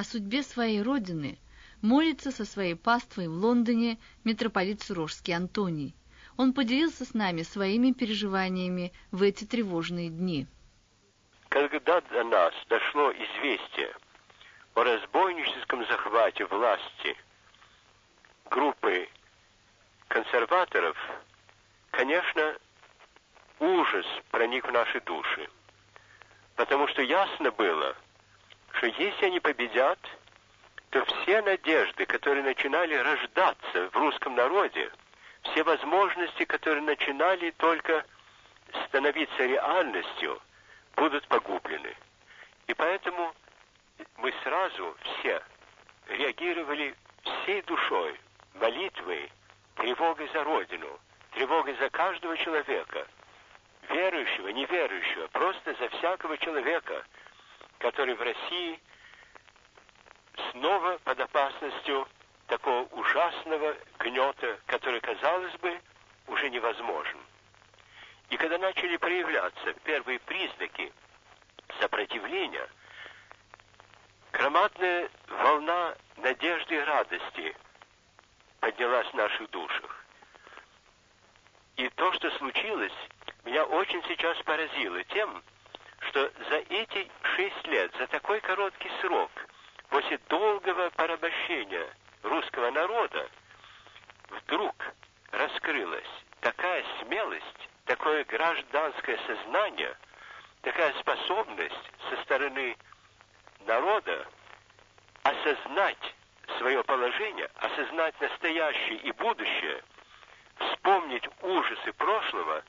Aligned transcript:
о 0.00 0.04
судьбе 0.04 0.42
своей 0.42 0.80
родины 0.80 1.38
молится 1.82 2.30
со 2.30 2.46
своей 2.46 2.74
паствой 2.74 3.28
в 3.28 3.32
Лондоне 3.32 3.98
митрополит 4.24 4.80
Сурожский 4.80 5.36
Антоний. 5.36 5.94
Он 6.38 6.54
поделился 6.54 7.04
с 7.04 7.12
нами 7.12 7.42
своими 7.42 7.92
переживаниями 7.92 8.94
в 9.12 9.22
эти 9.22 9.44
тревожные 9.44 10.08
дни. 10.08 10.46
Когда 11.50 12.00
до 12.00 12.24
нас 12.24 12.54
дошло 12.70 13.12
известие 13.12 13.94
о 14.74 14.84
разбойническом 14.84 15.86
захвате 15.86 16.46
власти 16.46 17.14
группы 18.46 19.06
консерваторов, 20.08 20.96
конечно, 21.90 22.56
ужас 23.58 24.06
проник 24.30 24.66
в 24.66 24.72
наши 24.72 24.98
души. 25.02 25.46
Потому 26.56 26.88
что 26.88 27.02
ясно 27.02 27.50
было, 27.50 27.94
что 28.80 28.86
если 28.86 29.26
они 29.26 29.40
победят, 29.40 29.98
то 30.88 31.04
все 31.04 31.42
надежды, 31.42 32.06
которые 32.06 32.42
начинали 32.42 32.94
рождаться 32.94 33.90
в 33.90 33.94
русском 33.94 34.34
народе, 34.34 34.90
все 35.42 35.62
возможности, 35.64 36.46
которые 36.46 36.80
начинали 36.80 37.50
только 37.58 38.06
становиться 38.86 39.44
реальностью, 39.44 40.40
будут 40.96 41.28
погублены. 41.28 41.94
И 42.68 42.74
поэтому 42.74 43.34
мы 44.16 44.32
сразу 44.42 44.96
все 45.02 45.42
реагировали 46.08 46.94
всей 47.22 47.60
душой, 47.62 48.18
молитвой, 48.54 49.30
тревогой 49.74 50.30
за 50.32 50.42
Родину, 50.42 50.98
тревогой 51.32 51.74
за 51.74 51.90
каждого 51.90 52.34
человека, 52.38 53.06
верующего, 53.90 54.48
неверующего, 54.48 55.26
просто 55.28 55.74
за 55.74 55.90
всякого 55.90 56.38
человека, 56.38 57.04
который 57.80 58.14
в 58.14 58.22
России 58.22 58.78
снова 60.52 60.98
под 60.98 61.18
опасностью 61.18 62.06
такого 62.46 62.82
ужасного 62.92 63.76
гнета, 63.98 64.60
который, 64.66 65.00
казалось 65.00 65.54
бы, 65.56 65.80
уже 66.28 66.50
невозможен. 66.50 67.18
И 68.28 68.36
когда 68.36 68.58
начали 68.58 68.96
проявляться 68.96 69.72
первые 69.84 70.20
признаки 70.20 70.92
сопротивления, 71.80 72.68
громадная 74.32 75.08
волна 75.28 75.96
надежды 76.18 76.76
и 76.76 76.80
радости 76.80 77.56
поднялась 78.60 79.08
в 79.08 79.14
наших 79.14 79.50
душах. 79.50 80.04
И 81.76 81.88
то, 81.90 82.12
что 82.12 82.30
случилось, 82.32 82.92
меня 83.44 83.64
очень 83.64 84.02
сейчас 84.04 84.36
поразило 84.42 85.02
тем, 85.04 85.42
за 86.14 86.56
эти 86.68 87.10
шесть 87.36 87.66
лет, 87.66 87.92
за 87.98 88.06
такой 88.08 88.40
короткий 88.40 88.90
срок, 89.00 89.30
после 89.88 90.18
долгого 90.28 90.90
порабощения 90.90 91.86
русского 92.22 92.70
народа 92.70 93.28
вдруг 94.30 94.74
раскрылась 95.32 96.08
такая 96.40 96.84
смелость, 97.00 97.68
такое 97.84 98.24
гражданское 98.24 99.18
сознание, 99.26 99.96
такая 100.62 100.92
способность 101.00 101.90
со 102.08 102.22
стороны 102.22 102.76
народа 103.66 104.26
осознать 105.22 106.14
свое 106.58 106.82
положение, 106.84 107.48
осознать 107.56 108.20
настоящее 108.20 108.96
и 108.98 109.12
будущее, 109.12 109.82
вспомнить 110.58 111.28
ужасы 111.42 111.92
прошлого 111.92 112.62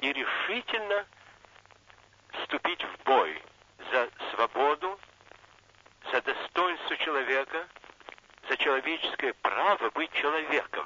и 0.00 0.12
решительно 0.12 1.06
вступить 2.50 2.82
в 2.84 3.04
бой 3.04 3.40
за 3.92 4.08
свободу, 4.34 4.98
за 6.10 6.20
достоинство 6.20 6.96
человека– 6.96 7.68
за 8.48 8.56
человеческое 8.56 9.32
право 9.34 9.90
быть 9.90 10.10
человеком. 10.12 10.84